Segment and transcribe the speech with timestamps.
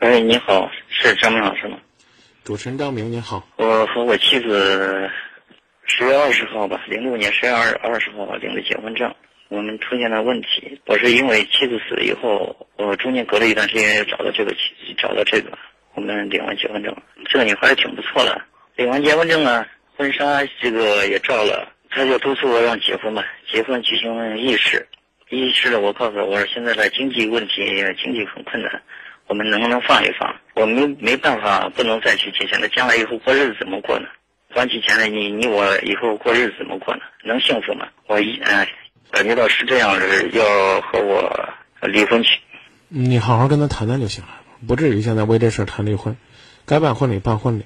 [0.00, 1.78] 喂，你好，是张明老师吗？
[2.44, 3.46] 主持人张明，您好。
[3.56, 5.10] 我和我妻子
[5.84, 9.14] 十月二十号吧，零六年十月二二十号领的结婚证。
[9.48, 15.56] 我们出现了问题，我是因为妻子死了以后，我中间隔了一段时间又找到这个妻，找到这个，
[15.94, 16.94] 我们领完结婚证。
[17.30, 18.42] 这个女孩挺不错的，
[18.74, 19.64] 领完结婚证呢，
[19.96, 24.86] 婚纱这个也照了，她就督促我让结婚吧，结婚举行仪式。
[25.30, 27.64] 仪式我告诉她，我说现在的经济问题，
[28.02, 28.82] 经济很困难。
[29.28, 30.34] 我们能不能放一放？
[30.54, 32.68] 我们没办法，不能再去借钱了。
[32.68, 34.06] 将来以后过日子怎么过呢？
[34.48, 37.02] 还起钱来，你你我以后过日子怎么过呢？
[37.24, 37.88] 能幸福吗？
[38.06, 38.68] 我一哎，
[39.10, 41.50] 感觉到是这样的，要和我
[41.82, 42.38] 离婚去。
[42.88, 44.30] 你好好跟他谈谈就行了，
[44.66, 46.16] 不至于现在为这事谈离婚。
[46.64, 47.64] 该办婚礼办婚礼。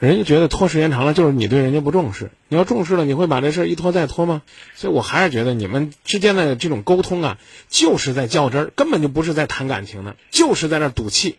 [0.00, 2.30] 人家觉得拖时间长了，就是你对人家不重视。
[2.48, 4.40] 你要重视了，你会把这事一拖再拖吗？
[4.74, 11.36] 所以我还是觉得你们之间的这种沟通啊，就是在较真儿，根本就不是在谈感情的，就是在那赌气。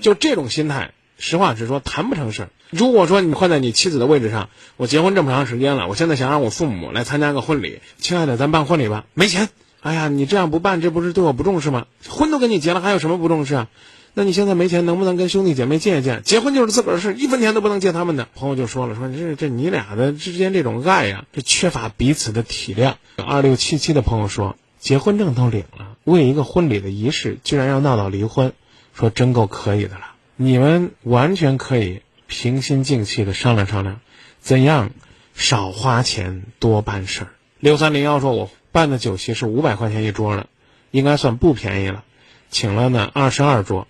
[0.00, 2.48] 就这种心态，实话实说，谈不成事儿。
[2.70, 9.48] 如果说你换在你妻子的位置上，我结婚这么长时间了，我现在想让我父母来参加个婚礼，亲爱的，咱办婚礼吧，没钱。
[9.82, 11.86] 哎呀，你这样不办，这不是对我不重视吗？
[12.08, 13.68] 婚都跟你结了，还有什么不重视啊？
[14.12, 16.20] 那你现在没钱，能不能跟兄弟姐妹借一借？
[16.20, 18.28] 结婚就是自个儿事，一分钱都不能借他们的。
[18.34, 22.94] 朋友就说了，说这这你俩的之间这种爱呀，这缺乏彼此的体谅。
[23.16, 28.52] 二六七七的朋友说，结婚证都领了，为一个婚礼的仪式，居然要闹到离婚，
[28.94, 30.14] 说真够可以的了。
[30.34, 34.00] 你们完全可以平心静气的商量商量，
[34.40, 34.90] 怎样
[35.34, 37.28] 少花钱多办事儿。
[37.60, 40.48] 六三零幺说，我办的酒席是五百块钱一桌的，
[40.90, 42.02] 应该算不便宜了，
[42.50, 43.86] 请了呢二十二桌。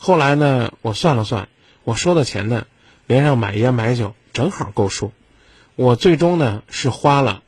[0.00, 1.48] 后来呢，我算了算，
[1.82, 2.66] 我收的钱呢，
[3.08, 5.12] 连上买烟买酒，正好够数。
[5.74, 7.42] 我最终呢是花了，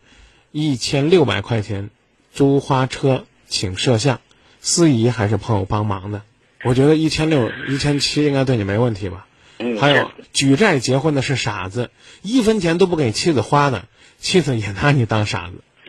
[0.50, 1.90] 一千六百块钱，
[2.32, 4.20] 租花车请摄像，
[4.58, 6.22] 司仪还是朋友帮忙的。
[6.64, 9.26] 我觉得一千六、一千七应该对你没问题吧？
[9.58, 9.78] 嗯。
[9.80, 11.90] 还有举债结婚的是傻子，
[12.22, 13.86] 一分钱都不给妻子花的，
[14.18, 15.62] 妻子也拿你当傻子。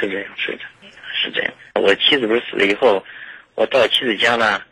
[0.00, 0.58] 是这样，是的，
[1.22, 1.54] 是这样。
[1.74, 3.04] 我妻子不是死了以后，
[3.54, 4.64] 我到妻子家了。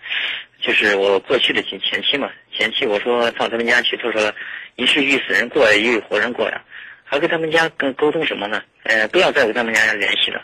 [0.69, 4.31] 就是我过去的前前妻嘛，前妻我说到他们家去，他说，
[4.77, 6.61] 一是遇死人过呀，一遇活人过呀，
[7.05, 8.63] 还跟他们家跟沟通什么呢？
[8.83, 10.43] 呃，不要再跟他们家联系了。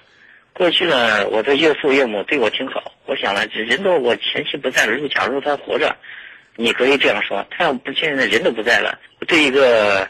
[0.55, 5.95] 过去呢，我的岳父岳母对我挺好，我想了，人都我前妻不在了，如果假如他活着，
[6.57, 8.99] 你可以这样说，他要不现在人都不在了，
[9.29, 10.09] 对一个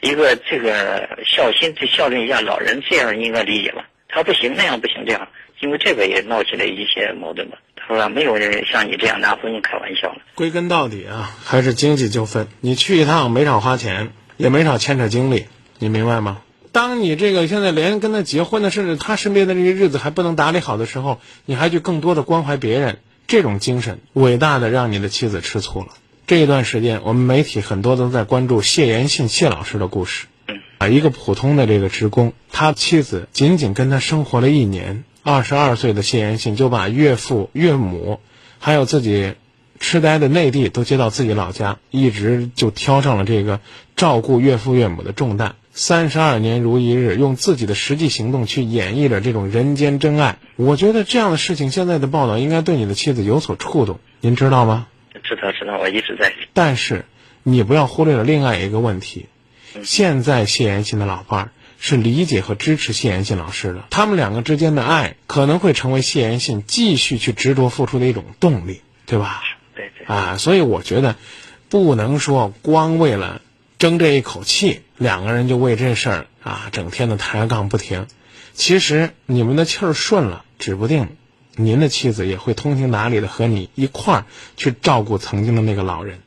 [0.00, 3.86] 一个这个孝心去孝顺一下老人，这样应该理解吧？
[4.08, 5.28] 他不行，那样不行，这样，
[5.60, 7.58] 因为这个也闹起来一些矛盾吧。
[7.76, 8.08] 他说？
[8.08, 10.18] 没有人像你这样拿婚姻开玩笑了。
[10.34, 12.48] 归根到底啊，还是经济纠纷。
[12.60, 15.46] 你去一趟没少花钱，也没少牵扯精力，
[15.78, 16.38] 你明白吗？
[16.72, 25.88] 当你这个现在连跟他结婚的，甚至他身边的这些日子还不能打理好的时候，你还去更多的关怀别人，这种精神伟大的让你的妻子吃醋了。
[26.26, 30.26] 这一段时间，我们媒体很多都在关注谢延信谢老师的故事。
[30.48, 35.04] 嗯，啊，一个普通的这个职工，他妻子仅仅跟他生活了一年。
[35.24, 38.20] 二十二岁的谢延信就把岳父岳母，
[38.58, 39.32] 还有自己
[39.80, 43.60] 痴呆的内弟都接到自己老家，一直就挑上了这个
[43.96, 45.56] 照顾岳父岳母的重担。
[45.72, 50.36] 三十二年如一日，用自己的实际行动去演绎着这种人间真爱。
[50.56, 54.86] 我觉得这样的事情，现在的报道应该对你的妻子有所触动，您知道吗？
[55.24, 56.34] 知道，知道，我一直在。
[56.52, 57.06] 但是，
[57.42, 59.26] 你不要忽略了另外一个问题，
[59.82, 61.50] 现在谢延信的老伴儿。
[61.86, 69.42] 是理解和支持谢延信老师的，他们两个之间的爱可能会成为谢延信继续去执着付出的一种动力，对吧？
[69.76, 70.06] 对对。
[70.06, 71.16] 啊，所以我觉得，
[71.68, 73.42] 不能说光为了
[73.78, 78.06] 争这一口气，两个人就为这事儿啊，整天的抬杠不停。
[78.54, 81.18] 其实你们的气儿顺了，指不定
[81.54, 86.20] 您的妻子也会通情达理的和你一块儿去照顾曾经的那个老人，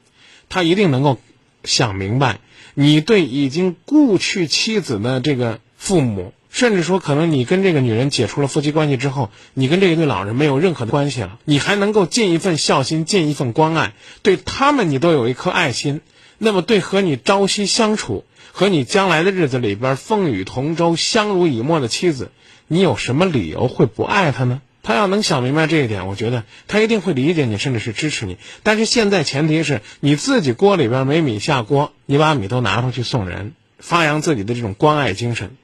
[0.49, 1.19] 他一定能够
[1.63, 2.39] 想明白。
[2.73, 16.01] 你对已经故去妻子的这个父母，甚至说可能你跟这个女人解除了夫妻关系之后，你跟这一对老人没有任何的关系了，你还能够尽一份孝心，尽一份关爱，对他们你都有一颗爱心，
[16.37, 22.31] 那么对和你朝夕相处，和你将来的日子里边风雨同舟、相濡以沫的妻子，
[22.67, 24.61] 你有什么理由会不爱她呢？
[24.87, 28.37] 他要能想明白这一点，我觉得他一定会理解你，甚至是支持你。
[28.63, 35.57] 但是现在前提是你自己锅里边没米下锅，你把米都拿出去送人，发扬自己的这种关爱精神，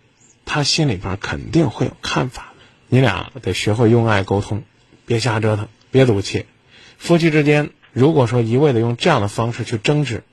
[0.43, 2.51] 他心里边肯定会有看法。
[2.89, 4.63] 你俩得学会用爱沟通，
[5.05, 6.45] 别瞎折腾，别赌气。
[6.97, 10.25] 夫妻之间如果说一味的用这样的方式去争执，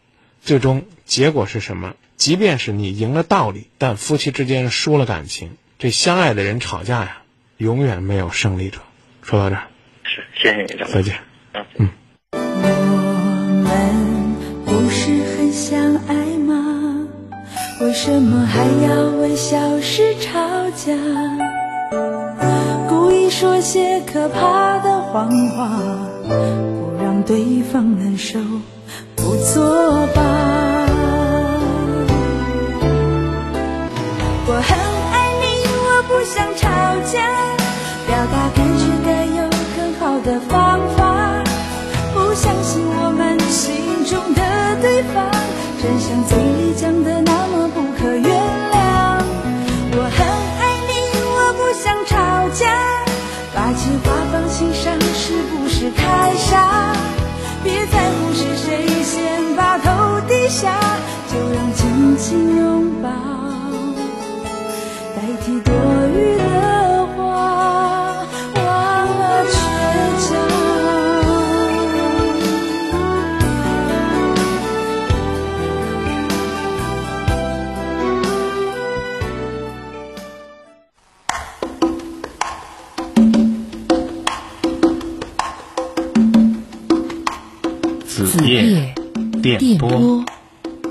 [0.43, 1.95] 最终结果是什么？
[2.17, 7.19] 即便是你赢了道理，但夫妻之间输了感情，这相爱的人吵架呀。
[7.61, 8.79] 永远没有胜利者。
[9.21, 9.65] 说到这儿，
[10.03, 11.17] 是，谢谢你的，再见。
[11.77, 11.91] 嗯。
[12.33, 12.39] 我
[13.67, 14.35] 们
[14.65, 17.07] 不是很相爱吗？
[17.83, 20.95] 为什么还要为小事吵架？
[22.89, 25.69] 故意说些可怕的谎话，
[26.27, 28.41] 不让对方难受，
[29.15, 30.20] 不作罢。
[60.51, 60.99] 下，
[61.33, 63.09] 就让紧紧拥抱
[65.15, 65.73] 代替多
[66.13, 66.43] 余的
[67.17, 67.21] 话，
[68.57, 68.63] 忘
[69.07, 69.55] 了倔
[70.27, 70.29] 强。
[88.09, 88.93] 子夜
[89.41, 89.89] 电电波，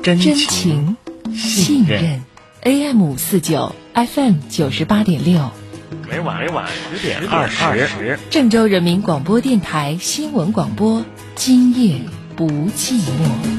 [0.01, 0.95] 真情
[1.35, 2.21] 信任
[2.61, 5.51] ，AM 五四九，FM 九十八点六，
[6.09, 11.03] 每晚每晚十点二十，郑州人民广播电台新闻广播，
[11.35, 11.99] 今夜
[12.35, 13.58] 不寂寞。